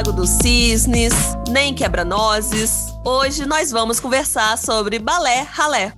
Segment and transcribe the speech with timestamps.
[0.00, 1.12] Lago dos Cisnes,
[1.50, 2.86] nem quebra-nozes.
[3.04, 5.92] Hoje nós vamos conversar sobre balé ralé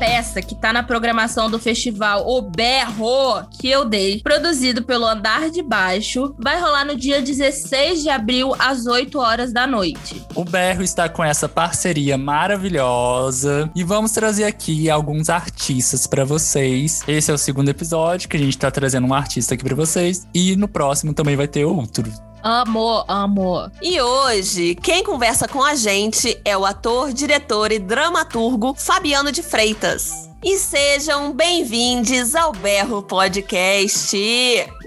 [0.00, 5.50] peça que tá na programação do festival O Berro, que eu dei, produzido pelo Andar
[5.50, 10.24] de Baixo, vai rolar no dia 16 de abril, às 8 horas da noite.
[10.34, 17.02] O Berro está com essa parceria maravilhosa e vamos trazer aqui alguns artistas para vocês.
[17.06, 20.26] Esse é o segundo episódio que a gente tá trazendo um artista aqui para vocês
[20.32, 22.10] e no próximo também vai ter outro.
[22.42, 23.70] Amor, amor.
[23.82, 29.42] E hoje, quem conversa com a gente é o ator, diretor e dramaturgo Fabiano de
[29.42, 30.30] Freitas.
[30.42, 34.16] E sejam bem-vindos ao Berro Podcast.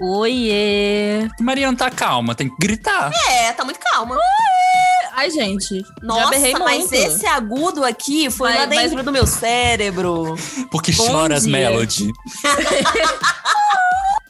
[0.02, 1.28] Oiê!
[1.40, 3.12] Mariana tá calma, tem que gritar.
[3.30, 4.16] É, tá muito calma.
[4.16, 4.84] Oiê!
[5.16, 5.80] Ai, gente.
[6.02, 9.04] Nossa, mas esse agudo aqui foi vai, lá dentro vai...
[9.04, 10.34] do meu cérebro.
[10.72, 11.52] Porque Bom choras, dia.
[11.52, 12.10] Melody.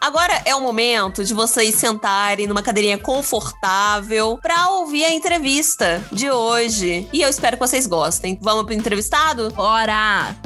[0.04, 6.30] Agora é o momento de vocês sentarem numa cadeirinha confortável para ouvir a entrevista de
[6.30, 7.08] hoje.
[7.10, 8.38] E eu espero que vocês gostem.
[8.38, 9.50] Vamos pro entrevistado?
[9.52, 10.36] Bora!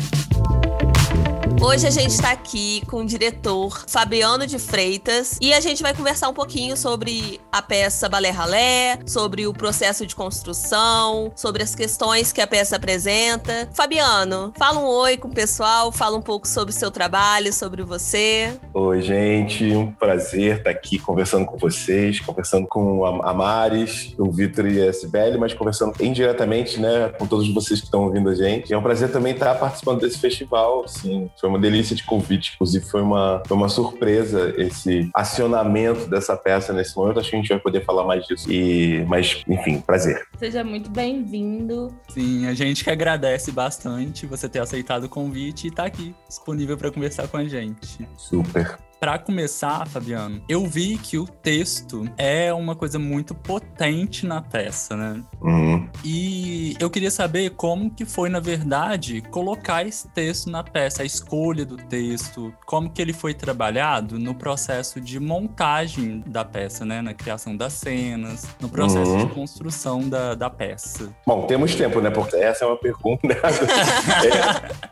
[1.60, 5.92] Hoje a gente está aqui com o diretor Fabiano de Freitas e a gente vai
[5.92, 11.74] conversar um pouquinho sobre a peça Balé Ralé, sobre o processo de construção, sobre as
[11.74, 13.68] questões que a peça apresenta.
[13.74, 17.82] Fabiano, fala um oi com o pessoal, fala um pouco sobre o seu trabalho, sobre
[17.82, 18.56] você.
[18.72, 24.68] Oi, gente, um prazer estar aqui conversando com vocês, conversando com a Maris, o Vitor
[24.68, 28.72] e a Sibeli, mas conversando indiretamente, né, com todos vocês que estão ouvindo a gente.
[28.72, 32.52] é um prazer também estar participando desse festival, assim, foi uma delícia de convite.
[32.54, 37.18] Inclusive, foi uma, foi uma surpresa esse acionamento dessa peça nesse momento.
[37.18, 38.50] Acho que a gente vai poder falar mais disso.
[38.50, 40.26] E, mas, enfim, prazer.
[40.38, 41.94] Seja muito bem-vindo.
[42.10, 46.14] Sim, a gente que agradece bastante você ter aceitado o convite e estar tá aqui
[46.28, 48.06] disponível para conversar com a gente.
[48.16, 48.78] Super.
[49.00, 54.96] Para começar, Fabiano, eu vi que o texto é uma coisa muito potente na peça,
[54.96, 55.22] né?
[55.40, 55.88] Uhum.
[56.04, 61.06] E eu queria saber como que foi, na verdade, colocar esse texto na peça, a
[61.06, 67.00] escolha do texto, como que ele foi trabalhado no processo de montagem da peça, né?
[67.00, 69.26] Na criação das cenas, no processo uhum.
[69.26, 71.14] de construção da, da peça.
[71.24, 72.10] Bom, temos tempo, né?
[72.10, 73.28] Porque essa é uma pergunta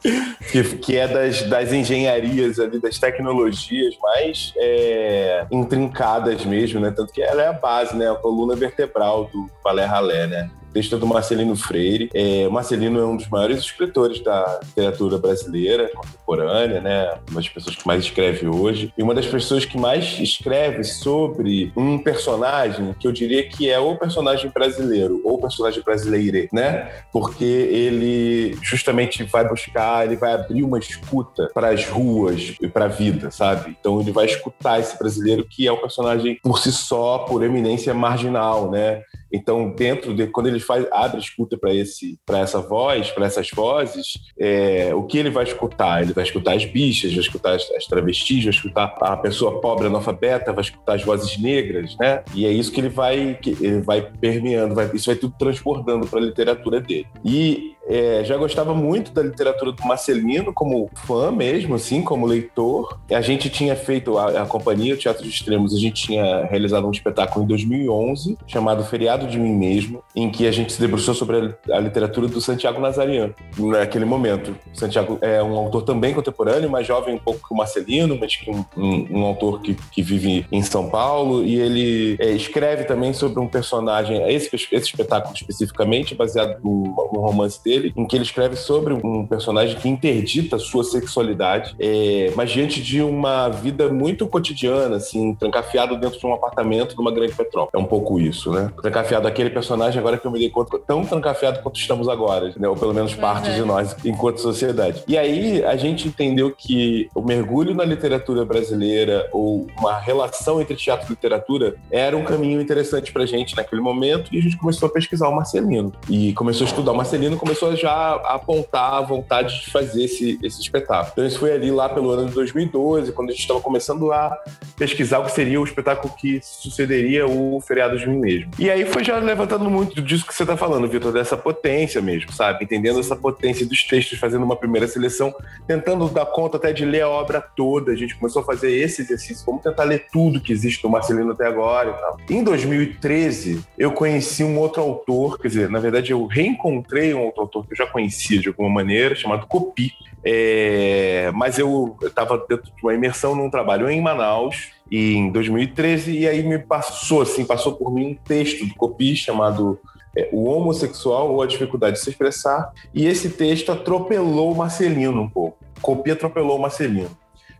[0.04, 6.90] é, que, que é das, das engenharias ali, das tecnologias mais é, intrincadas mesmo, né?
[6.90, 8.10] Tanto que ela é a base, né?
[8.10, 10.50] A coluna vertebral do balé ralé, né?
[10.72, 12.10] Texto do Marcelino Freire.
[12.14, 17.18] É, Marcelino é um dos maiores escritores da literatura brasileira contemporânea, né?
[17.30, 18.92] Uma das pessoas que mais escreve hoje.
[18.96, 23.78] E uma das pessoas que mais escreve sobre um personagem que eu diria que é
[23.78, 26.90] o personagem brasileiro, ou personagem brasileiro, né?
[27.12, 32.86] Porque ele justamente vai buscar, ele vai abrir uma escuta para as ruas e para
[32.86, 33.76] a vida, sabe?
[33.78, 37.94] Então ele vai escutar esse brasileiro que é um personagem por si só, por eminência
[37.94, 39.02] marginal, né?
[39.36, 43.50] Então, dentro de quando ele faz abre escuta para esse para essa voz, para essas
[43.50, 46.02] vozes, é, o que ele vai escutar?
[46.02, 49.86] Ele vai escutar as bichas, vai escutar as, as travestis, vai escutar a pessoa pobre
[49.86, 52.22] analfabeta, vai escutar as vozes negras, né?
[52.34, 56.06] E é isso que ele vai que ele vai permeando, vai, isso vai tudo transbordando
[56.06, 57.06] para a literatura dele.
[57.24, 62.98] E é, já gostava muito da literatura do Marcelino, como fã mesmo, assim, como leitor.
[63.10, 66.86] A gente tinha feito, a, a companhia, o Teatro de Extremos, a gente tinha realizado
[66.86, 71.14] um espetáculo em 2011, chamado Feriado de Mim Mesmo, em que a gente se debruçou
[71.14, 74.56] sobre a, a literatura do Santiago Nazariano, naquele momento.
[74.74, 78.50] Santiago é um autor também contemporâneo, mais jovem um pouco que o Marcelino, mas que
[78.50, 83.12] um, um, um autor que, que vive em São Paulo, e ele é, escreve também
[83.12, 88.24] sobre um personagem, esse, esse espetáculo especificamente, baseado no romance dele, dele, em que ele
[88.24, 94.26] escreve sobre um personagem que interdita sua sexualidade, é, mas diante de uma vida muito
[94.26, 97.70] cotidiana, assim, trancafiado dentro de um apartamento numa grande metrópole.
[97.74, 98.70] É um pouco isso, né?
[98.80, 102.68] Trancafiado aquele personagem, agora que eu me dei conta, tão trancafiado quanto estamos agora, né?
[102.68, 103.54] ou pelo menos parte uhum.
[103.54, 105.02] de nós, enquanto sociedade.
[105.06, 110.76] E aí a gente entendeu que o mergulho na literatura brasileira, ou uma relação entre
[110.76, 114.88] teatro e literatura, era um caminho interessante pra gente naquele momento, e a gente começou
[114.88, 115.92] a pesquisar o Marcelino.
[116.08, 120.38] E começou a estudar o Marcelino, começou a já apontar a vontade de fazer esse,
[120.42, 121.10] esse espetáculo.
[121.12, 124.36] Então isso foi ali lá pelo ano de 2012, quando a gente estava começando a
[124.76, 128.50] pesquisar o que seria o espetáculo que sucederia o Feriado de Mim Mesmo.
[128.58, 132.32] E aí foi já levantando muito disso que você está falando, Vitor, dessa potência mesmo,
[132.32, 132.64] sabe?
[132.64, 135.34] Entendendo essa potência dos textos, fazendo uma primeira seleção,
[135.66, 137.92] tentando dar conta até de ler a obra toda.
[137.92, 141.32] A gente começou a fazer esse exercício, vamos tentar ler tudo que existe do Marcelino
[141.32, 142.18] até agora e tal.
[142.30, 147.42] Em 2013, eu conheci um outro autor, quer dizer, na verdade eu reencontrei um outro
[147.42, 149.92] autor que eu já conhecia de alguma maneira, chamado Copi.
[150.24, 156.28] É, mas eu estava dentro de uma imersão num trabalho em Manaus em 2013 e
[156.28, 159.78] aí me passou assim, passou por mim um texto do Copi chamado
[160.16, 165.22] é, O Homossexual ou a Dificuldade de se Expressar e esse texto atropelou o Marcelino
[165.22, 165.58] um pouco.
[165.80, 167.10] Copi atropelou o Marcelino.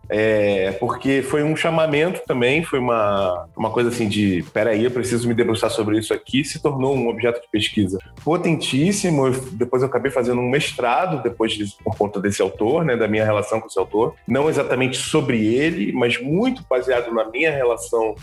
[0.09, 5.27] É, porque foi um chamamento também, foi uma, uma coisa assim de peraí, eu preciso
[5.27, 9.29] me debruçar sobre isso aqui, se tornou um objeto de pesquisa potentíssimo.
[9.51, 13.25] Depois eu acabei fazendo um mestrado depois disso, por conta desse autor, né, da minha
[13.25, 14.15] relação com esse autor.
[14.27, 18.15] Não exatamente sobre ele, mas muito baseado na minha relação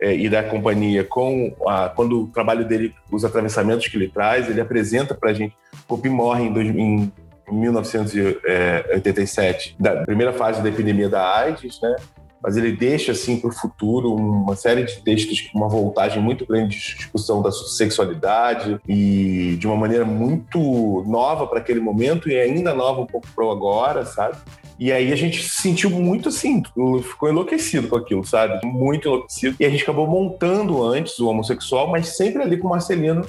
[0.00, 4.48] é, e da companhia com a, quando o trabalho dele, os atravessamentos que ele traz,
[4.48, 5.54] ele apresenta para a gente.
[5.86, 7.12] Copi morre em, dois, em
[7.50, 11.94] 1987, da primeira fase da epidemia da AIDS, né?
[12.42, 16.46] Mas ele deixa assim para o futuro uma série de textos com uma voltagem muito
[16.46, 22.38] grande de discussão da sexualidade e de uma maneira muito nova para aquele momento e
[22.38, 24.36] ainda nova um pouco para agora, sabe?
[24.78, 26.62] E aí a gente se sentiu muito assim,
[27.02, 28.64] ficou enlouquecido com aquilo, sabe?
[28.64, 29.56] Muito enlouquecido.
[29.58, 33.26] E a gente acabou montando antes o homossexual, mas sempre ali com o Marcelino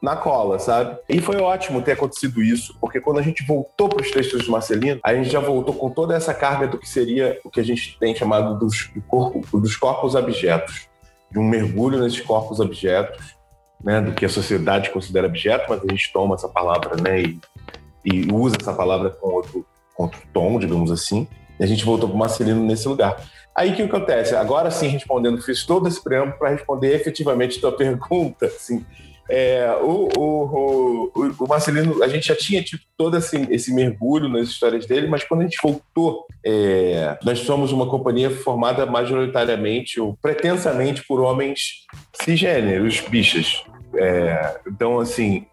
[0.00, 0.96] na cola, sabe?
[1.08, 4.50] E foi ótimo ter acontecido isso, porque quando a gente voltou para os textos de
[4.50, 7.64] Marcelino, a gente já voltou com toda essa carga do que seria o que a
[7.64, 10.88] gente tem chamado dos, do corpo, dos corpos objetos,
[11.30, 13.36] de um mergulho nesses corpos objetos,
[13.82, 17.40] né, do que a sociedade considera objeto, mas a gente toma essa palavra, né, e,
[18.04, 21.26] e usa essa palavra com outro, com outro tom, digamos assim,
[21.58, 23.20] e a gente voltou para o Marcelino nesse lugar.
[23.54, 24.36] Aí o que acontece?
[24.36, 28.86] Agora sim, respondendo, fiz todo esse preâmbulo para responder efetivamente a tua pergunta, assim,
[29.28, 34.28] é, o, o, o, o, Marcelino, a gente já tinha tipo, todo esse, esse mergulho
[34.28, 40.00] nas histórias dele, mas quando a gente voltou, é, nós somos uma companhia formada majoritariamente
[40.00, 41.86] ou pretensamente por homens
[42.22, 43.64] cisgêneros, bichas.
[43.94, 45.46] É, então, assim,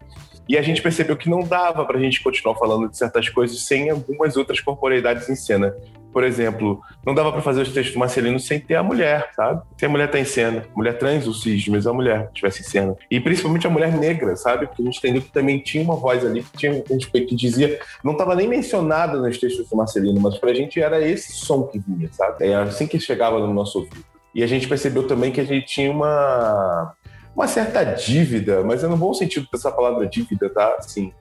[0.48, 3.60] e a gente percebeu que não dava para a gente continuar falando de certas coisas
[3.64, 5.74] sem algumas outras corporeidades em cena
[6.16, 9.60] por exemplo, não dava para fazer os textos do Marcelino sem ter a mulher, sabe?
[9.76, 10.64] Sem a mulher tá em cena.
[10.74, 12.96] Mulher trans, o cis, mas a mulher estivesse em cena.
[13.10, 14.66] E principalmente a mulher negra, sabe?
[14.66, 18.12] Porque a gente entendeu que também tinha uma voz ali que, tinha, que dizia, não
[18.12, 21.78] estava nem mencionada nos textos do Marcelino, mas para a gente era esse som que
[21.78, 22.46] vinha, sabe?
[22.46, 24.02] É assim que chegava no nosso ouvido.
[24.34, 26.94] E a gente percebeu também que a gente tinha uma,
[27.34, 30.76] uma certa dívida, mas é no bom sentido dessa palavra dívida, tá?
[30.78, 31.12] Assim,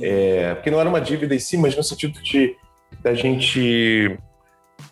[0.00, 2.54] é, porque não era uma dívida em si, mas no sentido de
[3.02, 4.16] da gente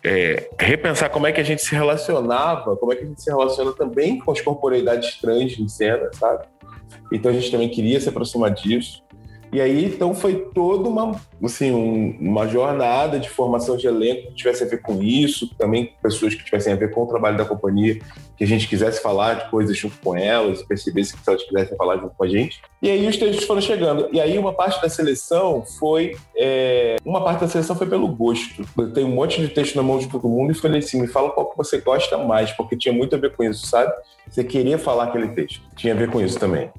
[0.03, 3.29] é, repensar como é que a gente se relacionava, como é que a gente se
[3.29, 6.45] relaciona também com as corporeidades trans em cena, sabe?
[7.11, 9.01] Então a gente também queria se aproximar disso.
[9.53, 14.33] E aí, então, foi toda uma, assim, um, uma jornada de formação de elenco que
[14.33, 17.45] tivesse a ver com isso, também pessoas que tivessem a ver com o trabalho da
[17.45, 17.99] companhia,
[18.35, 21.97] que a gente quisesse falar de coisas junto com elas, percebesse que elas quisessem falar
[21.97, 22.59] junto com a gente.
[22.81, 24.09] E aí os textos foram chegando.
[24.11, 26.17] E aí uma parte da seleção foi...
[26.35, 28.65] É, uma parte da seleção foi pelo gosto.
[28.75, 31.07] Eu tenho um monte de texto na mão de todo mundo e falei assim, me
[31.07, 33.93] fala qual que você gosta mais, porque tinha muito a ver com isso, sabe?
[34.27, 35.61] Você queria falar aquele texto.
[35.75, 36.71] Tinha a ver com isso também.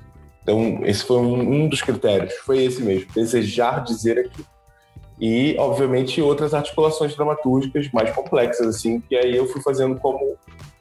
[0.44, 4.46] Então, esse foi um, um dos critérios, foi esse mesmo, desejar dizer aquilo.
[5.19, 10.37] E, obviamente, outras articulações dramatúrgicas mais complexas, assim, que aí eu fui fazendo como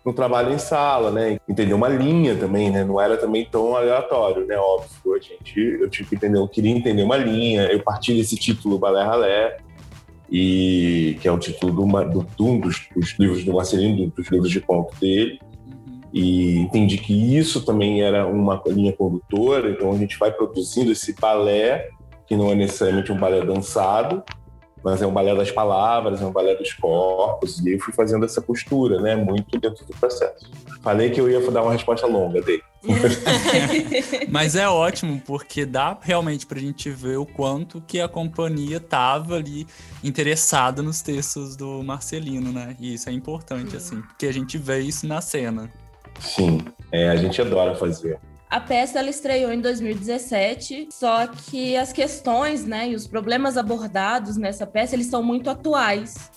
[0.05, 1.39] no trabalho em sala, né?
[1.47, 2.83] Entender uma linha também, né?
[2.83, 4.57] Não era também tão aleatório, né?
[4.57, 8.35] Óbvio, a gente, eu tive que entender, eu queria entender uma linha, eu parti desse
[8.35, 9.57] título Balé Ralé,
[10.29, 14.27] e que é o título do, do, de um dos, dos livros do Marcelino, dos
[14.27, 15.39] livros de conto dele,
[16.13, 21.13] e entendi que isso também era uma linha condutora, então a gente vai produzindo esse
[21.19, 21.89] balé,
[22.27, 24.23] que não é necessariamente um balé dançado,
[24.83, 28.25] mas é um balé das palavras, é um balé dos corpos, e eu fui fazendo
[28.25, 30.51] essa costura, né, muito dentro do processo.
[30.83, 32.61] Falei que eu ia dar uma resposta longa dele.
[34.29, 39.37] mas é ótimo, porque dá realmente pra gente ver o quanto que a companhia tava
[39.37, 39.65] ali
[40.03, 44.81] interessada nos textos do Marcelino, né, e isso é importante, assim, porque a gente vê
[44.81, 45.71] isso na cena.
[46.19, 46.59] Sim,
[46.91, 48.19] é, a gente adora fazer.
[48.49, 54.37] A peça ela estreou em 2017, só que as questões, né, e os problemas abordados
[54.37, 56.29] nessa peça, eles são muito atuais,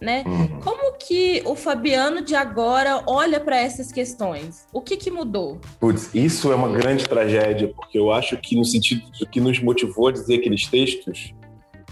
[0.00, 0.22] né?
[0.24, 0.60] Uhum.
[0.60, 4.68] Como que o Fabiano de agora olha para essas questões?
[4.72, 5.60] O que que mudou?
[5.80, 9.60] Putz, isso é uma grande tragédia, porque eu acho que no sentido do que nos
[9.60, 11.34] motivou a dizer aqueles textos,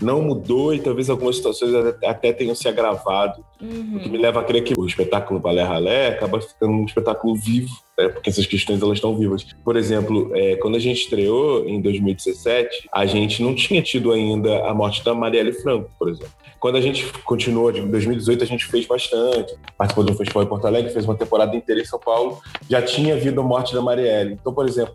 [0.03, 1.73] não mudou e talvez algumas situações
[2.05, 3.45] até tenham se agravado.
[3.61, 3.97] Uhum.
[3.97, 7.35] O que me leva a crer que o espetáculo Balé Ralé acaba ficando um espetáculo
[7.37, 8.09] vivo, né?
[8.09, 9.47] porque essas questões elas estão vivas.
[9.65, 14.67] Por exemplo, é, quando a gente estreou em 2017, a gente não tinha tido ainda
[14.67, 16.33] a morte da Marielle Franco, por exemplo.
[16.59, 20.47] Quando a gente continuou, em 2018 a gente fez bastante, participou de um festival em
[20.47, 22.41] Porto Alegre, fez uma temporada inteira em São Paulo,
[22.71, 24.35] já tinha havido a morte da Marielle.
[24.35, 24.95] Então, por exemplo,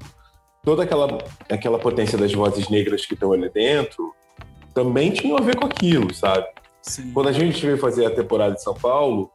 [0.64, 1.18] toda aquela,
[1.50, 4.14] aquela potência das vozes negras que estão ali dentro,
[4.78, 6.46] também tinham a ver com aquilo, sabe?
[6.84, 7.10] Sim.
[7.12, 9.32] Quando a gente veio fazer a temporada de São Paulo,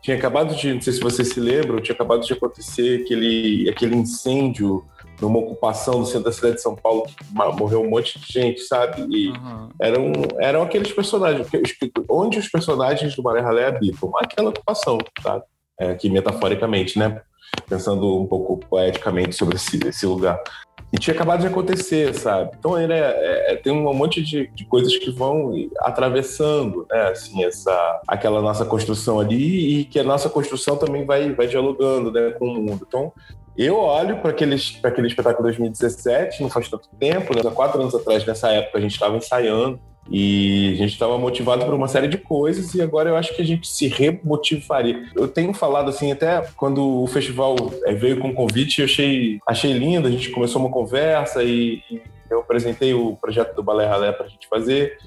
[0.00, 3.96] tinha acabado de, não sei se vocês se lembram, tinha acabado de acontecer aquele, aquele
[3.96, 4.84] incêndio
[5.20, 7.14] numa ocupação no centro da cidade de São Paulo que
[7.58, 9.04] morreu um monte de gente, sabe?
[9.10, 9.68] E uhum.
[9.80, 11.48] eram, eram aqueles personagens,
[12.08, 15.42] onde os personagens do Maré Ralé habitam, aquela ocupação, sabe?
[15.78, 17.20] É, aqui metaforicamente, né?
[17.68, 20.40] Pensando um pouco poeticamente sobre esse, esse lugar.
[20.92, 22.52] E tinha acabado de acontecer, sabe?
[22.56, 27.08] Então ele é, é, é, tem um monte de, de, coisas que vão atravessando, né?
[27.08, 32.12] Assim, essa, aquela nossa construção ali e que a nossa construção também vai, vai dialogando
[32.12, 32.84] né, com o mundo.
[32.86, 33.12] Então
[33.56, 37.42] eu olho para aquele, aquele espetáculo de 2017, não faz tanto tempo, né?
[37.44, 41.64] há quatro anos atrás, nessa época, a gente estava ensaiando e a gente estava motivado
[41.64, 45.04] por uma série de coisas e agora eu acho que a gente se remotivaria.
[45.14, 49.40] Eu tenho falado assim, até quando o festival é, veio com o convite, eu achei,
[49.46, 53.86] achei lindo, a gente começou uma conversa e, e eu apresentei o projeto do Balé
[53.86, 54.98] Ralé para a gente fazer.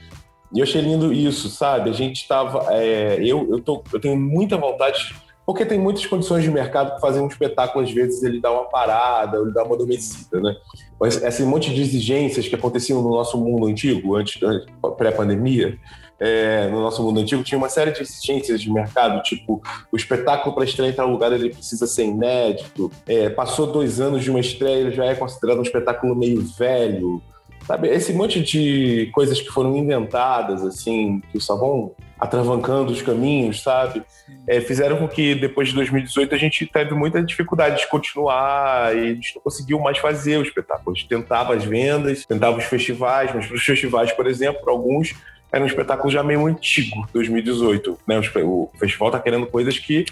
[0.54, 1.90] E eu achei lindo isso, sabe?
[1.90, 2.74] A gente estava.
[2.74, 5.14] É, eu, eu, tô, eu tenho muita vontade
[5.48, 8.66] porque tem muitas condições de mercado que fazem um espetáculo, às vezes, ele dá uma
[8.66, 10.54] parada, ele dá uma adormecida, né?
[11.02, 15.80] Esse monte de exigências que aconteciam no nosso mundo antigo, antes da pré-pandemia,
[16.20, 20.54] é, no nosso mundo antigo, tinha uma série de exigências de mercado, tipo, o espetáculo
[20.54, 24.42] para estrear em tal lugar ele precisa ser inédito, é, passou dois anos de uma
[24.42, 27.22] estreia, ele já é considerado um espetáculo meio velho,
[27.66, 27.88] sabe?
[27.88, 34.04] Esse monte de coisas que foram inventadas, assim, que só vão atravancando os caminhos, sabe?
[34.48, 39.00] É, fizeram com que depois de 2018 a gente teve muita dificuldade de continuar e
[39.00, 40.96] a gente não conseguiu mais fazer o espetáculo.
[40.96, 45.16] A gente tentava as vendas, tentava os festivais, mas para os festivais, por exemplo, alguns
[45.52, 48.00] era um espetáculo já meio antigo, 2018.
[48.06, 48.20] Né?
[48.44, 50.06] O festival está querendo coisas que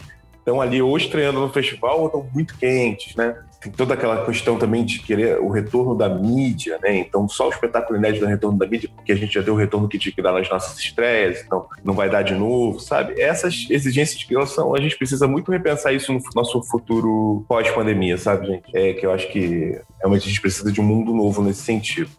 [0.46, 3.36] estão ali ou estreando no festival ou estão muito quentes, né?
[3.60, 6.96] Tem toda aquela questão também de querer o retorno da mídia, né?
[6.98, 9.58] Então, só o espetáculo inédito do retorno da mídia, porque a gente já deu o
[9.58, 13.20] retorno que tinha que dar nas nossas estreias, então não vai dar de novo, sabe?
[13.20, 18.46] Essas exigências de criação, a gente precisa muito repensar isso no nosso futuro pós-pandemia, sabe,
[18.46, 18.78] gente?
[18.78, 22.12] É que eu acho que realmente a gente precisa de um mundo novo nesse sentido.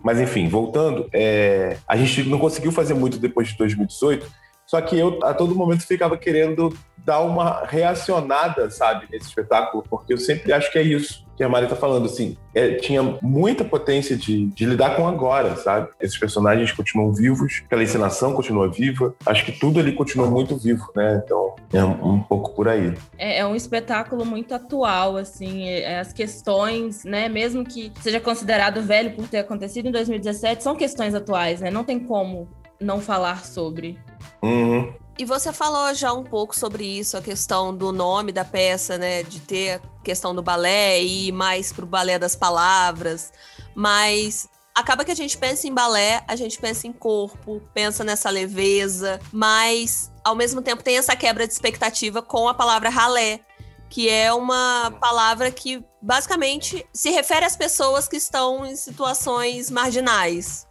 [0.00, 4.30] Mas enfim, voltando, é, a gente não conseguiu fazer muito depois de 2018,
[4.66, 6.72] só que eu a todo momento ficava querendo
[7.04, 11.48] dar uma reacionada, sabe, nesse espetáculo, porque eu sempre acho que é isso que a
[11.48, 15.88] Mari tá falando, assim, é, tinha muita potência de, de, lidar com agora, sabe?
[16.00, 20.86] Esses personagens continuam vivos, aquela encenação continua viva, acho que tudo ali continua muito vivo,
[20.94, 21.20] né?
[21.24, 22.94] Então, é um, um pouco por aí.
[23.18, 28.80] É, é, um espetáculo muito atual, assim, é, as questões, né, mesmo que seja considerado
[28.80, 31.70] velho por ter acontecido em 2017, são questões atuais, né?
[31.70, 32.48] Não tem como
[32.80, 33.98] não falar sobre.
[34.42, 34.92] Uhum.
[35.16, 39.22] E você falou já um pouco sobre isso, a questão do nome da peça, né?
[39.22, 43.32] De ter a questão do balé e ir mais pro balé das palavras.
[43.76, 48.28] Mas acaba que a gente pensa em balé, a gente pensa em corpo, pensa nessa
[48.28, 53.40] leveza, mas ao mesmo tempo tem essa quebra de expectativa com a palavra ralé,
[53.88, 60.66] que é uma palavra que basicamente se refere às pessoas que estão em situações marginais.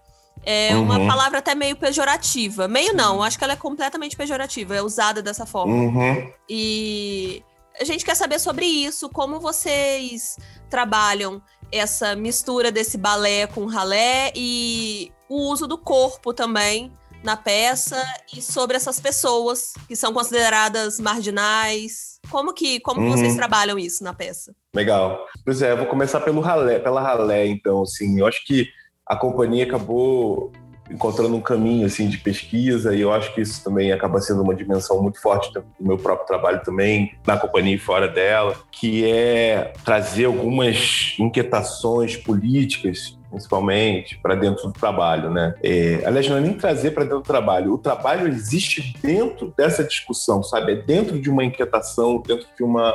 [0.45, 0.83] É uhum.
[0.83, 2.67] uma palavra até meio pejorativa.
[2.67, 5.73] Meio não, acho que ela é completamente pejorativa, é usada dessa forma.
[5.73, 6.31] Uhum.
[6.49, 7.43] E
[7.79, 10.37] a gente quer saber sobre isso, como vocês
[10.69, 16.91] trabalham essa mistura desse balé com ralé e o uso do corpo também
[17.23, 18.03] na peça
[18.35, 22.19] e sobre essas pessoas que são consideradas marginais.
[22.29, 23.11] Como que como uhum.
[23.11, 24.53] vocês trabalham isso na peça?
[24.75, 25.25] Legal.
[25.45, 28.67] Pois é, eu vou começar pelo ralé, pela ralé, então, assim, eu acho que
[29.07, 30.51] a companhia acabou
[30.89, 34.53] encontrando um caminho assim de pesquisa e eu acho que isso também acaba sendo uma
[34.53, 39.73] dimensão muito forte do meu próprio trabalho também na companhia e fora dela, que é
[39.83, 45.55] trazer algumas inquietações políticas principalmente para dentro do trabalho, né?
[45.63, 47.73] É, aliás, não é nem trazer para dentro do trabalho.
[47.73, 50.73] O trabalho existe dentro dessa discussão, sabe?
[50.73, 52.93] É dentro de uma inquietação, dentro de uma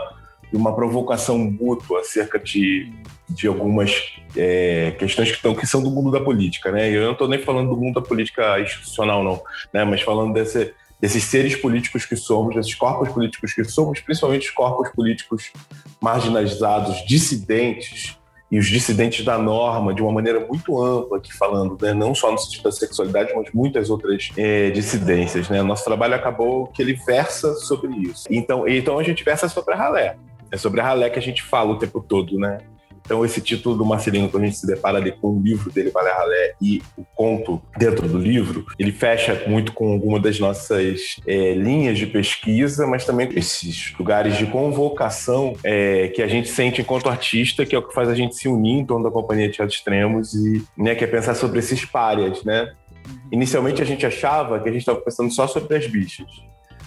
[0.50, 2.92] de uma provocação mútua acerca de,
[3.28, 6.90] de algumas é, questões que, estão, que são do mundo da política, né?
[6.90, 9.84] Eu não estou nem falando do mundo da política institucional, não, né?
[9.84, 14.54] Mas falando desse, desses seres políticos que somos, desses corpos políticos que somos, principalmente os
[14.54, 15.52] corpos políticos
[16.00, 18.18] marginalizados, dissidentes,
[18.50, 21.92] e os dissidentes da norma de uma maneira muito ampla aqui falando, né?
[21.92, 25.48] não só no sentido da sexualidade, mas muitas outras é, dissidências.
[25.48, 25.62] Né?
[25.62, 28.26] Nosso trabalho acabou que ele versa sobre isso.
[28.30, 30.16] Então, então a gente versa sobre a ralé.
[30.50, 32.58] É sobre a ralé que a gente fala o tempo todo, né?
[33.08, 35.90] Então, esse título do Marcelino, quando a gente se depara ali com o livro dele,
[35.90, 41.16] Valer Ralé, e o conto dentro do livro, ele fecha muito com alguma das nossas
[41.26, 46.82] é, linhas de pesquisa, mas também esses lugares de convocação é, que a gente sente
[46.82, 49.48] enquanto artista, que é o que faz a gente se unir em torno da Companhia
[49.48, 52.70] de Teatro Extremos e né, que é pensar sobre esses párias, né?
[53.32, 56.26] Inicialmente a gente achava que a gente estava pensando só sobre as bichas.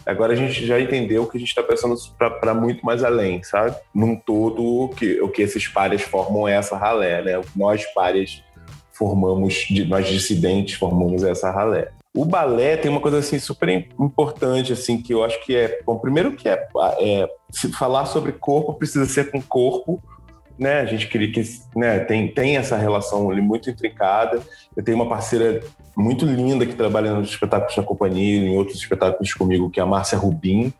[0.05, 3.75] Agora a gente já entendeu que a gente está pensando para muito mais além, sabe?
[3.93, 7.41] Num todo, o que, o que esses pares formam é essa ralé, né?
[7.55, 8.43] Nós pares
[8.91, 11.91] formamos, nós dissidentes formamos essa ralé.
[12.13, 15.97] O balé tem uma coisa assim super importante assim que eu acho que é bom.
[15.97, 16.67] Primeiro que é,
[16.99, 20.01] é se falar sobre corpo precisa ser com corpo,
[20.61, 20.81] né?
[20.81, 21.41] A gente queria que
[21.75, 24.39] né, tem tem essa relação ali muito intricada.
[24.77, 25.63] Eu tenho uma parceira
[25.97, 29.87] muito linda que trabalha nos espetáculos da companhia, em outros espetáculos comigo, que é a
[29.87, 30.71] Márcia Rubim.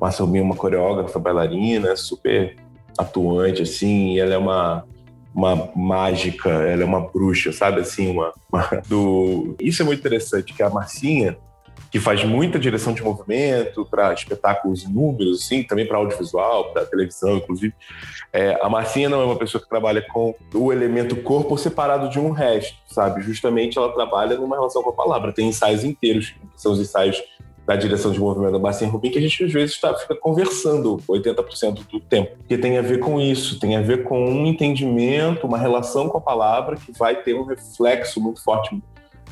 [0.00, 2.54] Márcia Rubim é uma coreógrafa, bailarina, super
[2.96, 4.14] atuante assim.
[4.14, 4.84] E ela é uma
[5.34, 10.54] uma mágica, ela é uma bruxa, sabe assim, uma, uma, do Isso é muito interessante
[10.54, 11.36] que a Marcinha,
[11.90, 16.84] que faz muita direção de movimento para espetáculos e números, assim, também para audiovisual, para
[16.84, 17.74] televisão, inclusive.
[18.32, 22.18] É, a Marcinha não é uma pessoa que trabalha com o elemento corpo separado de
[22.18, 23.22] um resto, sabe?
[23.22, 25.32] Justamente ela trabalha numa relação com a palavra.
[25.32, 27.22] Tem ensaios inteiros, que são os ensaios
[27.66, 30.98] da direção de movimento da Bacia Rubim, que a gente às vezes tá, fica conversando
[31.08, 32.36] 80% do tempo.
[32.48, 36.18] Que tem a ver com isso, tem a ver com um entendimento, uma relação com
[36.18, 38.80] a palavra que vai ter um reflexo muito forte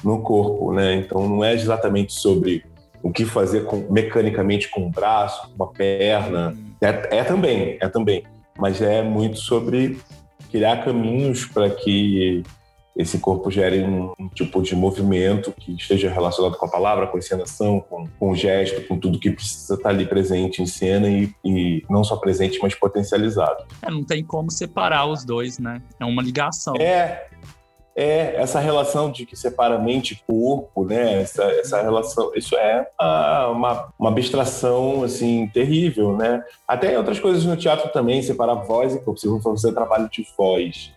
[0.02, 0.94] no corpo, né?
[0.94, 2.64] Então não é exatamente sobre
[3.02, 6.56] o que fazer com, mecanicamente com um braço, com uma perna.
[6.80, 8.24] É, é também, é também.
[8.58, 9.98] Mas é muito sobre
[10.50, 12.42] criar caminhos para que
[12.96, 17.16] esse corpo gere um, um, tipo de movimento que esteja relacionado com a palavra, com
[17.16, 21.08] a encenação, com, com o gesto, com tudo que precisa estar ali presente em cena
[21.08, 23.64] e, e não só presente, mas potencializado.
[23.82, 25.82] É, não tem como separar os dois, né?
[25.98, 26.74] É uma ligação.
[26.76, 27.26] É,
[27.96, 31.22] é essa relação de que separa mente e corpo, né?
[31.22, 32.86] Essa, essa relação, isso é
[33.50, 36.42] uma, uma, abstração assim terrível, né?
[36.66, 39.20] Até outras coisas no teatro também separar voz e corpo.
[39.20, 40.92] Se você fazer trabalho de voz,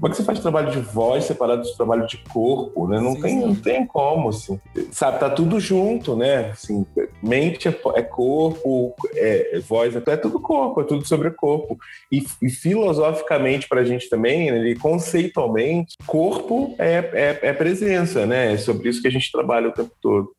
[0.00, 2.98] como é que você faz trabalho de voz separado do trabalho de corpo, né?
[2.98, 3.46] Não, sim, tem, sim.
[3.46, 4.58] não tem como, assim.
[4.90, 6.52] Sabe, tá tudo junto, né?
[6.52, 6.86] Assim,
[7.22, 11.78] mente é, é corpo, é, é, voz, é, é tudo corpo, é tudo sobre corpo.
[12.10, 18.54] E, e filosoficamente pra gente também, né, conceitualmente, corpo é, é, é presença, né?
[18.54, 20.32] É sobre isso que a gente trabalha o tempo todo.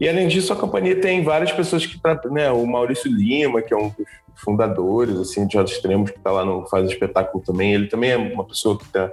[0.00, 1.98] E além disso, a companhia tem várias pessoas que,
[2.30, 4.06] né, o Maurício Lima, que é um dos
[4.42, 8.16] fundadores, assim, de Altos Extremos, que está lá no Faz Espetáculo também, ele também é
[8.16, 9.10] uma pessoa que está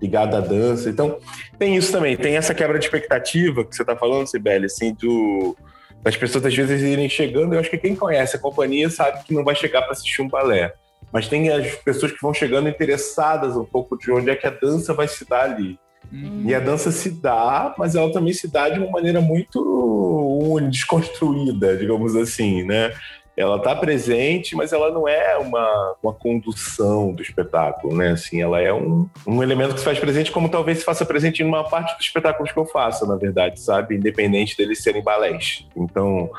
[0.00, 0.88] ligada à dança.
[0.88, 1.18] Então,
[1.58, 5.56] tem isso também, tem essa quebra de expectativa que você está falando, Sibeli, assim, do,
[6.02, 7.54] das pessoas às vezes irem chegando.
[7.54, 10.28] Eu acho que quem conhece a companhia sabe que não vai chegar para assistir um
[10.28, 10.72] balé.
[11.12, 14.50] Mas tem as pessoas que vão chegando interessadas um pouco de onde é que a
[14.50, 15.78] dança vai se dar ali.
[16.12, 16.44] Uhum.
[16.46, 21.76] E a dança se dá, mas ela também se dá de uma maneira muito desconstruída,
[21.76, 22.92] digamos assim, né?
[23.40, 28.10] ela está presente, mas ela não é uma, uma condução do espetáculo, né?
[28.10, 31.42] Assim, ela é um, um elemento que se faz presente como talvez se faça presente
[31.42, 33.96] em uma parte dos espetáculos que eu faço, na verdade, sabe?
[33.96, 35.66] Independente deles serem balés.
[35.74, 36.30] Então,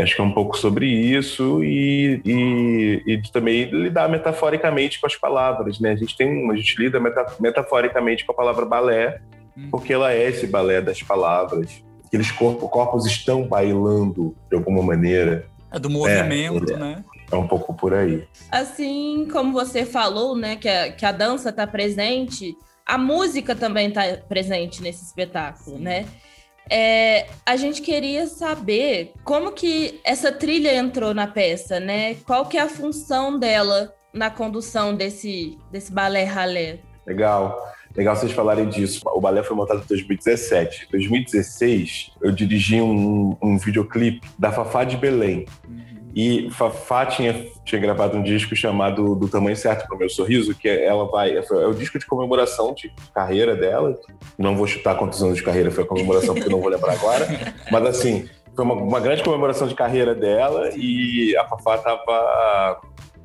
[0.00, 5.16] acho que é um pouco sobre isso e, e, e também lidar metaforicamente com as
[5.16, 5.92] palavras, né?
[5.92, 6.98] A gente tem, a gente lida
[7.38, 9.20] metaforicamente com a palavra balé,
[9.56, 9.68] hum.
[9.70, 11.82] porque ela é esse balé das palavras.
[12.06, 15.46] Aqueles corpos, corpos estão bailando de alguma maneira.
[15.70, 17.04] É do movimento, é, né?
[17.30, 18.26] É um pouco por aí.
[18.50, 23.88] Assim como você falou, né, que a, que a dança está presente, a música também
[23.88, 26.06] está presente nesse espetáculo, né?
[26.74, 32.14] É, a gente queria saber como que essa trilha entrou na peça, né?
[32.26, 36.78] Qual que é a função dela na condução desse, desse balé ralé?
[37.06, 37.60] Legal.
[37.94, 39.02] Legal vocês falarem disso.
[39.04, 40.86] O balé foi montado em 2017.
[40.88, 45.44] Em 2016, eu dirigi um, um videoclipe da Fafá de Belém.
[45.68, 46.01] Uhum.
[46.14, 50.54] E Fafá tinha, tinha gravado um disco chamado Do Tamanho Certo para o Meu Sorriso,
[50.54, 51.36] que ela vai.
[51.36, 53.98] É o disco de comemoração de carreira dela.
[54.36, 57.26] Não vou chutar quantos anos de carreira foi a comemoração, porque não vou lembrar agora.
[57.72, 62.80] Mas assim, foi uma, uma grande comemoração de carreira dela e a Fafá tava.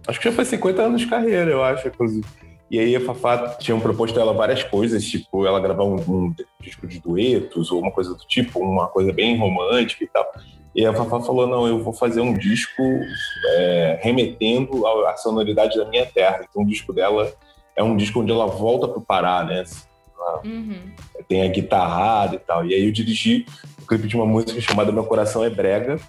[0.08, 2.26] Acho que já foi 50 anos de carreira, eu acho, inclusive.
[2.70, 6.36] E aí a Fafá tinha proposto a ela várias coisas, tipo ela gravar um, um,
[6.60, 10.26] disco de duetos ou uma coisa do tipo, uma coisa bem romântica e tal.
[10.76, 12.84] E a Fafá falou, não, eu vou fazer um disco
[13.46, 16.46] é, remetendo à sonoridade da minha terra.
[16.48, 17.32] Então o disco dela
[17.76, 19.64] é um disco onde ela volta para o Pará, né?
[20.44, 20.92] Uhum.
[21.28, 22.66] Tem a guitarrada e tal.
[22.66, 23.46] E aí eu dirigi
[23.82, 26.00] o clipe de uma música chamada Meu Coração é Brega,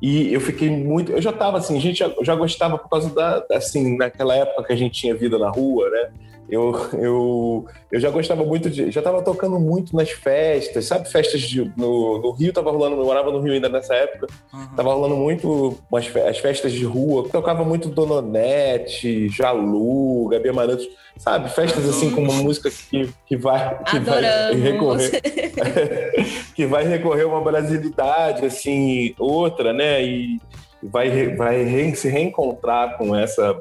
[0.00, 1.12] e eu fiquei muito.
[1.12, 3.44] Eu já estava assim, gente já, já gostava por causa da.
[3.52, 6.10] Assim, naquela época que a gente tinha vida na rua, né?
[6.48, 8.90] Eu, eu, eu já gostava muito de.
[8.90, 11.10] Já estava tocando muito nas festas, sabe?
[11.10, 12.96] Festas de, no, no Rio, tava rolando.
[12.96, 14.28] Eu morava no Rio ainda nessa época.
[14.52, 14.66] Uhum.
[14.74, 17.28] Tava rolando muito umas, as festas de rua.
[17.28, 20.88] Tocava muito Dononete, Jalu, Gabi Amarantos.
[21.18, 21.50] Sabe?
[21.50, 23.82] Festas assim com uma música que, que vai.
[23.84, 25.20] Que vai recorrer.
[26.54, 30.02] que vai recorrer uma brasilidade, assim, outra, né?
[30.02, 30.40] E
[30.82, 33.60] vai, vai re, se reencontrar com essa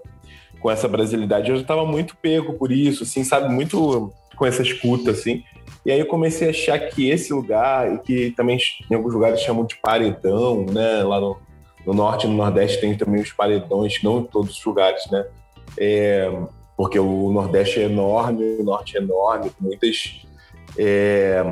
[0.68, 1.50] com essa brasilidade.
[1.50, 3.48] Eu já estava muito pego por isso, assim, sabe?
[3.48, 5.42] Muito com essa escuta, assim.
[5.86, 8.60] E aí eu comecei a achar que esse lugar, e que também
[8.92, 11.04] em alguns lugares chamam de paredão, né?
[11.04, 11.38] Lá no,
[11.86, 15.26] no norte e no nordeste tem também os paredões, não em todos os lugares, né?
[15.78, 16.30] É,
[16.76, 20.22] porque o nordeste é enorme, o norte é enorme, com muitas,
[20.78, 21.46] é,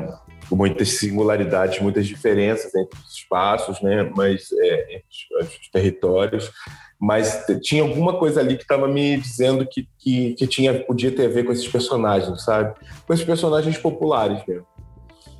[0.50, 4.12] muitas singularidades, muitas diferenças entre os espaços, né?
[4.14, 6.52] Mas é, entre os territórios
[6.98, 11.26] mas tinha alguma coisa ali que estava me dizendo que, que, que, tinha, podia ter
[11.26, 12.74] a ver com esses personagens, sabe?
[13.06, 14.66] Com esses personagens populares mesmo.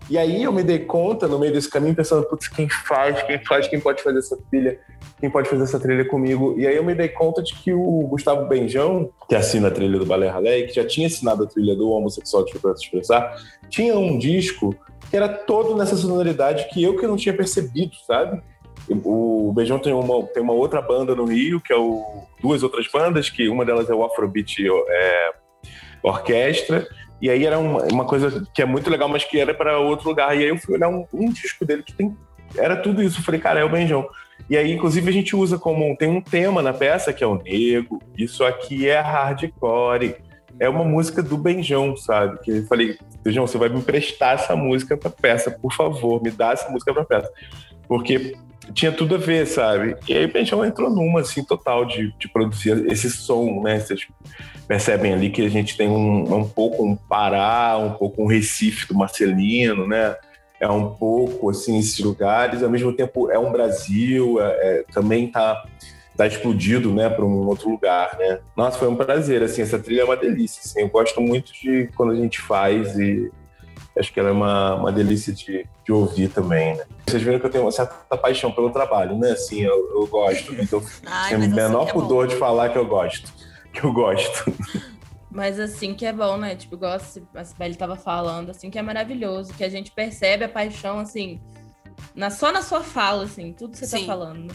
[0.09, 3.45] E aí eu me dei conta, no meio desse caminho, pensando, putz, quem faz, quem
[3.45, 4.79] faz, quem pode fazer essa trilha,
[5.19, 6.55] quem pode fazer essa trilha comigo?
[6.57, 9.99] E aí eu me dei conta de que o Gustavo Benjão, que assina a trilha
[9.99, 13.35] do Balé Ralé, que já tinha assinado a trilha do Homossexual de se Expressar,
[13.69, 14.77] tinha um disco
[15.11, 18.41] que era todo nessa sonoridade que eu que não tinha percebido, sabe?
[18.89, 22.25] O Beijão tem uma, tem uma outra banda no Rio, que é o.
[22.41, 25.31] Duas outras bandas, que uma delas é o Afrobeat é,
[26.03, 26.87] Orquestra.
[27.21, 30.09] E aí era uma, uma coisa que é muito legal, mas que era para outro
[30.09, 30.37] lugar.
[30.37, 32.17] E aí eu fui olhar um, um disco dele que tem.
[32.57, 33.19] Era tudo isso.
[33.19, 34.07] Eu falei, cara, é o Benjão.
[34.49, 35.97] E aí, inclusive, a gente usa como.
[35.97, 38.01] Tem um tema na peça que é o Nego.
[38.17, 40.17] Isso aqui é hardcore.
[40.59, 42.39] É uma música do Benjão, sabe?
[42.41, 46.31] Que eu falei, Benjão, você vai me emprestar essa música pra peça, por favor, me
[46.31, 47.31] dá essa música pra peça.
[47.87, 48.35] Porque
[48.73, 49.97] tinha tudo a ver, sabe?
[50.09, 53.81] E aí Benjão entrou numa, assim, total de, de produzir esse som, né?
[53.81, 54.07] Vocês
[54.67, 58.87] percebem ali que a gente tem um, um pouco um Pará, um pouco um Recife
[58.89, 60.17] do Marcelino, né?
[60.61, 62.63] É um pouco, assim, esses lugares.
[62.63, 65.65] Ao mesmo tempo, é um Brasil, é, é, também tá,
[66.17, 68.41] tá explodido, né, para um outro lugar, né?
[68.57, 70.81] Nossa, foi um prazer, assim, essa trilha é uma delícia, assim.
[70.81, 73.31] Eu gosto muito de quando a gente faz e
[73.99, 76.85] acho que ela é uma, uma delícia de, de ouvir também, né?
[77.07, 79.33] Vocês viram que eu tenho uma certa paixão pelo trabalho, né?
[79.33, 80.55] Assim, eu, eu gosto.
[80.61, 83.33] Então, Ai, tenho o menor assim é pudor é de falar que eu gosto.
[83.73, 84.53] Que eu gosto.
[85.31, 86.57] Mas assim que é bom, né?
[86.57, 86.99] Tipo, igual
[87.35, 91.41] a Sibeli tava falando, assim, que é maravilhoso, que a gente percebe a paixão, assim,
[92.15, 94.07] na, só na sua fala, assim, tudo que você tá Sim.
[94.07, 94.55] tá falando.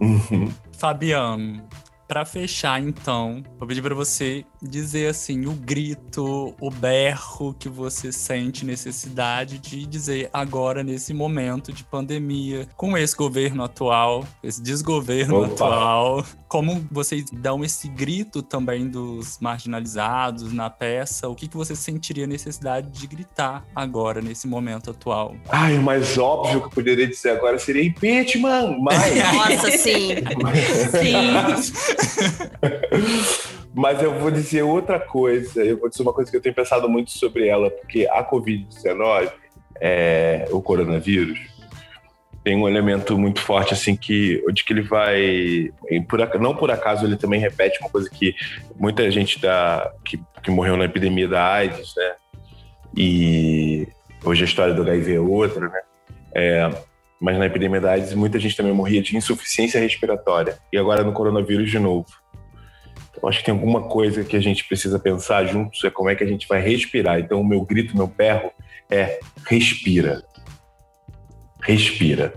[0.00, 0.50] Uhum.
[0.72, 1.62] Fabiano,
[2.08, 8.10] para fechar, então, vou pedir para você dizer assim o grito, o berro que você
[8.10, 15.44] sente necessidade de dizer agora nesse momento de pandemia, com esse governo atual, esse desgoverno
[15.44, 15.52] Opa.
[15.52, 21.76] atual, como vocês dão esse grito também dos marginalizados na peça, o que, que você
[21.76, 25.36] sentiria necessidade de gritar agora nesse momento atual?
[25.50, 28.98] Ai, o mais óbvio que eu poderia dizer agora seria impeachment, mas
[29.58, 30.14] Nossa, sim.
[30.90, 31.97] sim.
[33.74, 36.88] Mas eu vou dizer outra coisa, eu vou dizer uma coisa que eu tenho pensado
[36.88, 39.30] muito sobre ela, porque a Covid-19,
[39.80, 41.38] é, o coronavírus,
[42.42, 45.70] tem um elemento muito forte, assim, que, de que ele vai.
[46.08, 48.34] Por, não por acaso ele também repete uma coisa que
[48.76, 52.14] muita gente da, que, que morreu na epidemia da AIDS, né?
[52.96, 53.88] E
[54.24, 55.80] hoje a história do HIV é outra, né?
[56.34, 56.70] É,
[57.20, 60.58] mas na epidemia da AIDS muita gente também morria de insuficiência respiratória.
[60.72, 62.06] E agora no coronavírus de novo.
[63.10, 66.14] Então acho que tem alguma coisa que a gente precisa pensar juntos, é como é
[66.14, 67.18] que a gente vai respirar.
[67.18, 68.52] Então o meu grito, meu berro
[68.88, 70.22] é respira.
[71.60, 72.34] Respira.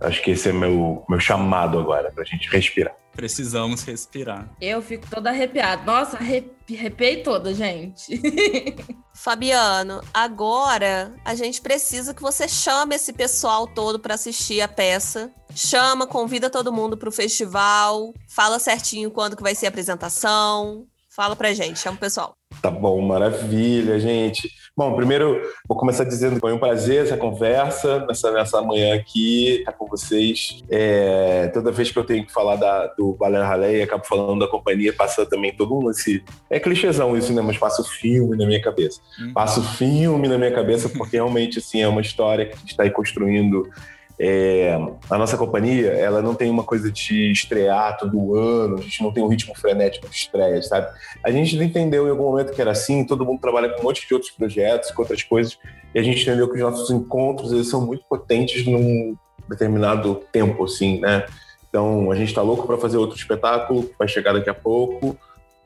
[0.00, 2.94] Acho que esse é meu, meu chamado agora, para a gente respirar.
[3.14, 4.50] Precisamos respirar.
[4.60, 5.84] Eu fico toda arrepiada.
[5.84, 8.20] Nossa, arrepiei toda, gente.
[9.14, 15.32] Fabiano, agora a gente precisa que você chame esse pessoal todo para assistir a peça.
[15.54, 18.12] Chama, convida todo mundo para o festival.
[18.28, 20.86] Fala certinho quando que vai ser a apresentação.
[21.14, 22.34] Fala pra gente, chama o pessoal.
[22.60, 24.50] Tá bom, maravilha, gente.
[24.76, 29.58] Bom, primeiro vou começar dizendo que foi um prazer essa conversa, nessa, nessa manhã aqui,
[29.58, 30.64] estar tá com vocês.
[30.68, 34.48] É, toda vez que eu tenho que falar da, do Balé Raleigh, acabo falando da
[34.48, 36.24] companhia, passa também todo um esse.
[36.50, 37.40] É clichêzão isso, né?
[37.40, 39.00] Mas passa o filme na minha cabeça.
[39.20, 39.32] Uhum.
[39.32, 42.70] Passa o filme na minha cabeça, porque realmente assim, é uma história que a gente
[42.70, 43.70] está aí construindo
[44.18, 44.78] é,
[45.10, 49.12] a nossa companhia, ela não tem uma coisa de estrear todo ano, a gente não
[49.12, 50.86] tem um ritmo frenético de estreias, sabe?
[51.24, 54.06] A gente entendeu em algum momento que era assim, todo mundo trabalha com um monte
[54.06, 55.58] de outros projetos, com outras coisas,
[55.94, 59.16] e a gente entendeu que os nossos encontros, eles são muito potentes num
[59.48, 61.26] determinado tempo, assim, né?
[61.68, 65.16] Então, a gente está louco para fazer outro espetáculo, que vai chegar daqui a pouco,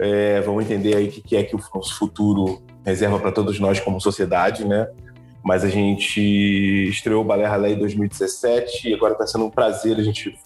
[0.00, 3.80] É, vamos entender aí o que é que o nosso futuro reserva para todos nós
[3.80, 4.86] como sociedade, né?
[5.44, 6.20] Mas a gente
[6.88, 10.36] estreou o Balé Ralé em 2017 e agora está sendo um prazer a gente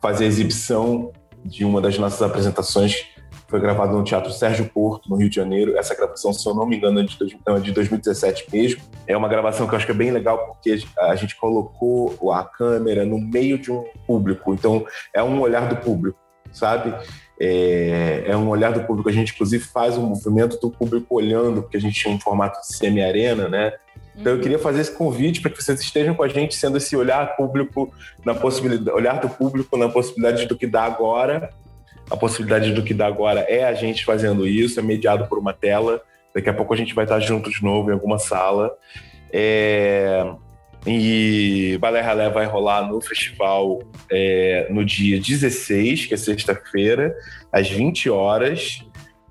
[0.00, 1.12] fazer a exibição
[1.44, 3.14] de uma das nossas apresentações
[3.54, 5.76] foi gravada no Teatro Sérgio Porto, no Rio de Janeiro.
[5.76, 8.82] Essa gravação, se eu não me engano, é de, é de 2017 mesmo.
[9.06, 12.42] É uma gravação que eu acho que é bem legal porque a gente colocou a
[12.42, 14.52] câmera no meio de um público.
[14.52, 16.18] Então, é um olhar do público,
[16.52, 16.94] sabe?
[17.38, 19.08] É, é, um olhar do público.
[19.08, 22.60] A gente, inclusive, faz um movimento do público olhando, porque a gente tinha um formato
[22.60, 23.72] de semi-arena, né?
[24.16, 26.96] Então, eu queria fazer esse convite para que vocês estejam com a gente, sendo esse
[26.96, 27.92] olhar público
[28.24, 31.50] na possibilidade, olhar do público na possibilidade do que dá agora.
[32.10, 35.52] A possibilidade do que dá agora é a gente fazendo isso, é mediado por uma
[35.52, 36.02] tela.
[36.34, 38.72] Daqui a pouco a gente vai estar junto de novo em alguma sala.
[39.32, 40.24] É...
[40.86, 43.80] E Balé Ralé vai rolar no festival
[44.12, 47.16] é, no dia 16, que é sexta-feira,
[47.50, 48.84] às 20 horas.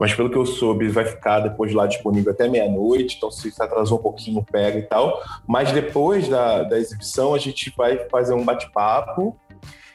[0.03, 3.15] Mas pelo que eu soube, vai ficar depois lá disponível até meia-noite.
[3.15, 5.23] Então, se atrasou um pouquinho, pega e tal.
[5.47, 9.33] Mas depois da, da exibição, a gente vai fazer um bate-papo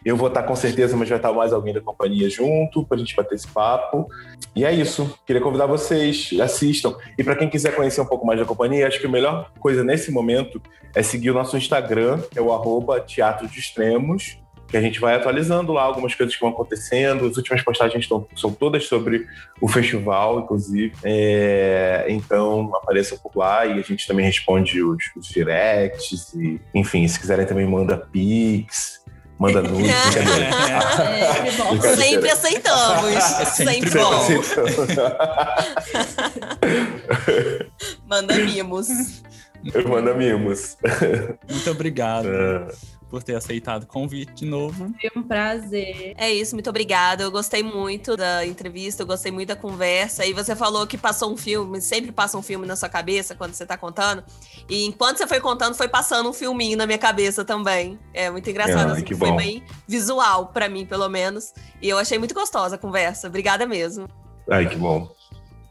[0.04, 2.98] eu vou estar com certeza, mas vai estar mais alguém da companhia junto para a
[2.98, 4.08] gente bater esse papo.
[4.56, 5.18] E é isso.
[5.26, 6.94] Queria convidar vocês, assistam.
[7.18, 9.84] E para quem quiser conhecer um pouco mais da companhia, acho que a melhor coisa
[9.84, 10.62] nesse momento
[10.94, 15.00] é seguir o nosso Instagram, que é o arroba Teatro de Extremos, que a gente
[15.00, 17.26] vai atualizando lá algumas coisas que vão acontecendo.
[17.26, 19.26] As últimas postagens estão, são todas sobre
[19.60, 20.92] o festival, inclusive.
[21.02, 26.34] É, então, apareçam por lá e a gente também responde os, os directs.
[26.34, 28.98] E, enfim, se quiserem também manda pics
[29.38, 29.88] manda nude,
[31.08, 31.50] É,
[31.94, 33.14] sempre aceitamos.
[33.14, 34.26] É sempre, sempre bom.
[38.08, 38.88] manda mimos.
[39.88, 40.76] Manda mimos.
[41.48, 42.26] Muito obrigado.
[42.26, 42.66] É
[43.08, 44.92] por ter aceitado o convite de novo.
[45.00, 46.14] Foi um prazer.
[46.16, 47.22] É isso, muito obrigada.
[47.22, 50.26] Eu gostei muito da entrevista, eu gostei muito da conversa.
[50.26, 53.54] E você falou que passou um filme, sempre passa um filme na sua cabeça quando
[53.54, 54.22] você tá contando.
[54.68, 57.98] E enquanto você foi contando, foi passando um filminho na minha cabeça também.
[58.12, 61.52] É muito engraçado, é, assim, foi bem visual para mim, pelo menos.
[61.80, 63.28] E eu achei muito gostosa a conversa.
[63.28, 64.06] Obrigada mesmo.
[64.50, 65.17] Ai, que bom.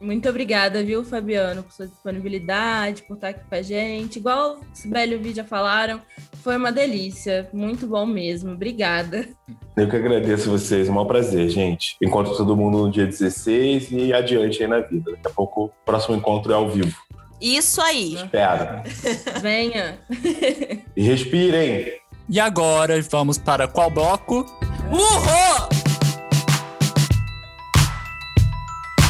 [0.00, 4.18] Muito obrigada, viu, Fabiano, por sua disponibilidade, por estar aqui com a gente.
[4.18, 6.00] Igual o Sibeli e o já falaram,
[6.42, 7.48] foi uma delícia.
[7.52, 8.52] Muito bom mesmo.
[8.52, 9.28] Obrigada.
[9.76, 10.86] Eu que agradeço vocês.
[10.86, 11.96] É um maior prazer, gente.
[12.00, 15.10] Encontro todo mundo no dia 16 e adiante aí na vida.
[15.12, 16.96] Daqui a pouco o próximo encontro é ao vivo.
[17.40, 18.14] Isso aí.
[18.14, 18.82] Espera.
[19.42, 19.98] Venha.
[20.96, 21.92] e respirem.
[22.28, 24.44] E agora vamos para qual bloco?
[24.90, 25.77] Uhul!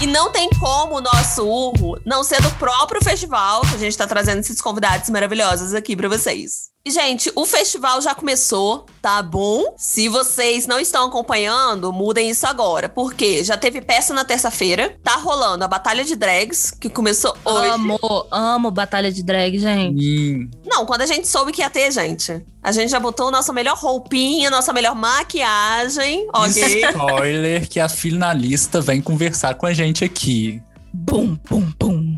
[0.01, 3.99] E não tem como o nosso urro não ser do próprio festival, que a gente
[3.99, 6.71] tá trazendo esses convidados maravilhosos aqui para vocês.
[6.89, 9.75] E, gente, o festival já começou, tá bom?
[9.77, 12.89] Se vocês não estão acompanhando, mudem isso agora.
[12.89, 17.69] Porque já teve peça na terça-feira, tá rolando a Batalha de Drags, que começou hoje.
[17.69, 17.99] Amo,
[18.31, 20.49] amo Batalha de Drag, gente.
[20.65, 22.43] Não, quando a gente soube que ia ter, gente.
[22.63, 26.85] A gente já botou nossa melhor roupinha, nossa melhor maquiagem, ok?
[26.89, 30.63] Spoiler que a finalista vem conversar com a gente aqui.
[30.95, 32.17] Bum, bum, bum.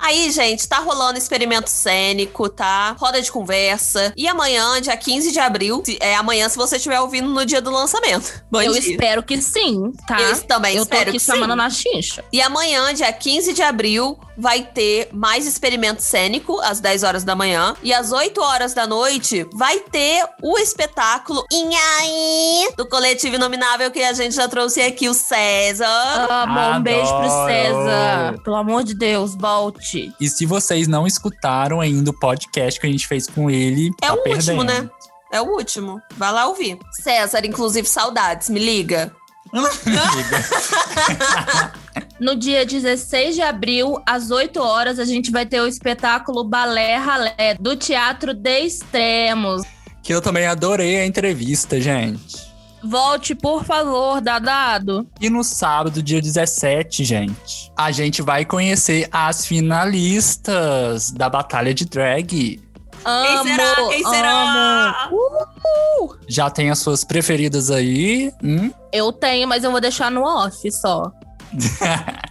[0.00, 2.96] Aí, gente, tá rolando experimento cênico, tá?
[2.98, 4.12] Roda de conversa.
[4.16, 7.70] E amanhã, dia 15 de abril, é amanhã se você estiver ouvindo no dia do
[7.70, 8.42] lançamento.
[8.50, 8.92] Bom eu dia.
[8.92, 10.20] espero que sim, tá?
[10.20, 12.24] Eu também eu espero tô aqui chamando na xincha.
[12.32, 17.36] E amanhã, dia 15 de abril, vai ter mais experimento cênico às 10 horas da
[17.36, 17.74] manhã.
[17.82, 24.02] E às 8 horas da noite vai ter o espetáculo Inhaí do coletivo Inominável que
[24.02, 25.86] a gente já trouxe aqui, o César.
[26.30, 28.40] Amo, um beijo pro César.
[28.42, 29.89] Pelo amor de Deus, volte.
[30.20, 34.06] E se vocês não escutaram ainda o podcast que a gente fez com ele, é
[34.06, 34.58] tá o perdendo.
[34.58, 34.88] último, né?
[35.32, 36.00] É o último.
[36.16, 36.78] Vai lá ouvir.
[36.92, 38.48] César, inclusive, saudades.
[38.48, 39.12] Me liga.
[42.20, 46.96] no dia 16 de abril, às 8 horas, a gente vai ter o espetáculo Balé
[46.96, 49.62] Ralé, do Teatro de Extremos.
[50.02, 52.49] Que eu também adorei a entrevista, gente.
[52.82, 55.06] Volte, por favor, Dadado.
[55.20, 61.84] E no sábado, dia 17, gente, a gente vai conhecer as finalistas da Batalha de
[61.84, 62.60] Drag.
[63.04, 63.74] Amo, Quem será?
[63.88, 65.08] Quem será?
[65.12, 66.16] Uh!
[66.28, 68.32] Já tem as suas preferidas aí?
[68.42, 68.70] Hum?
[68.92, 71.10] Eu tenho, mas eu vou deixar no off só.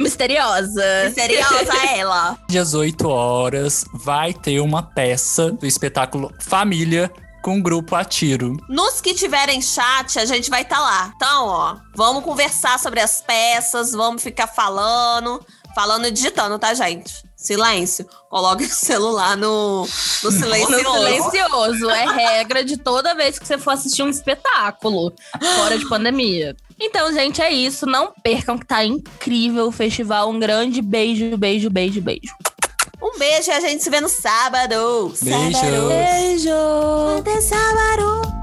[0.00, 0.82] Misteriosa.
[1.04, 2.38] Misteriosa ela.
[2.58, 7.10] Às 8 horas vai ter uma peça do espetáculo Família
[7.42, 8.56] com o grupo a tiro.
[8.68, 11.12] Nos que tiverem chat, a gente vai estar tá lá.
[11.16, 17.22] Então, ó, vamos conversar sobre as peças, vamos ficar falando, falando e digitando, tá, gente?
[17.40, 18.06] Silêncio.
[18.28, 19.80] Coloque o celular no,
[20.22, 20.82] no silencioso.
[20.82, 21.90] No silencioso.
[21.90, 25.14] É regra de toda vez que você for assistir um espetáculo
[25.56, 26.54] fora de pandemia.
[26.78, 27.86] Então, gente, é isso.
[27.86, 30.30] Não percam que tá incrível o festival.
[30.30, 32.34] Um grande beijo, beijo, beijo, beijo.
[33.02, 35.12] Um beijo e a gente se vê no sábado.
[35.22, 35.58] Beijos.
[35.58, 35.88] Sábado.
[35.88, 37.18] Beijo!
[37.18, 38.39] Até sábado.